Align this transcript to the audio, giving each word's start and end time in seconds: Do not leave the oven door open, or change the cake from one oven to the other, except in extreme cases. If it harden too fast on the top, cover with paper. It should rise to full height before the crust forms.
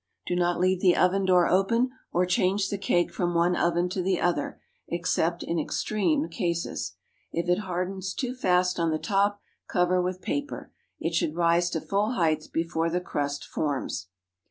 Do 0.25 0.35
not 0.35 0.59
leave 0.59 0.81
the 0.81 0.95
oven 0.97 1.25
door 1.25 1.47
open, 1.47 1.91
or 2.11 2.25
change 2.25 2.69
the 2.69 2.79
cake 2.79 3.13
from 3.13 3.35
one 3.35 3.55
oven 3.55 3.87
to 3.89 4.01
the 4.01 4.19
other, 4.19 4.59
except 4.87 5.43
in 5.43 5.59
extreme 5.59 6.27
cases. 6.27 6.93
If 7.31 7.47
it 7.47 7.59
harden 7.59 7.99
too 8.17 8.33
fast 8.33 8.79
on 8.79 8.89
the 8.89 8.97
top, 8.97 9.39
cover 9.67 10.01
with 10.01 10.23
paper. 10.23 10.71
It 10.99 11.13
should 11.13 11.35
rise 11.35 11.69
to 11.69 11.81
full 11.81 12.13
height 12.13 12.47
before 12.51 12.89
the 12.89 12.99
crust 12.99 13.45
forms. 13.45 14.07